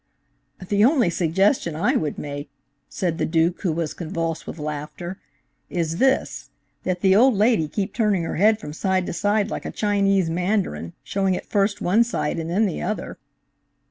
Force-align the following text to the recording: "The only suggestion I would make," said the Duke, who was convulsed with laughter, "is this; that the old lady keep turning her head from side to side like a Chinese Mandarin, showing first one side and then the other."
"The 0.67 0.83
only 0.83 1.11
suggestion 1.11 1.75
I 1.75 1.95
would 1.95 2.17
make," 2.17 2.49
said 2.89 3.19
the 3.19 3.25
Duke, 3.27 3.61
who 3.61 3.71
was 3.71 3.93
convulsed 3.93 4.47
with 4.47 4.57
laughter, 4.57 5.19
"is 5.69 5.97
this; 5.97 6.49
that 6.81 7.01
the 7.01 7.15
old 7.15 7.35
lady 7.35 7.67
keep 7.67 7.93
turning 7.93 8.23
her 8.23 8.37
head 8.37 8.59
from 8.59 8.73
side 8.73 9.05
to 9.05 9.13
side 9.13 9.51
like 9.51 9.63
a 9.65 9.69
Chinese 9.71 10.27
Mandarin, 10.27 10.93
showing 11.03 11.39
first 11.47 11.81
one 11.81 12.03
side 12.03 12.39
and 12.39 12.49
then 12.49 12.65
the 12.65 12.81
other." 12.81 13.19